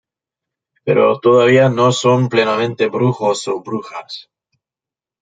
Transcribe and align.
Pero 0.83 1.19
todavía 1.19 1.69
no 1.69 1.91
son 1.91 2.27
plenamente 2.27 2.87
brujos 2.87 3.47
o 3.47 3.61
brujas. 3.61 4.31